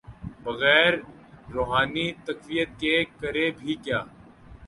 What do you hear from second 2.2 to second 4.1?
تقویت کے، کرے بھی کیا۔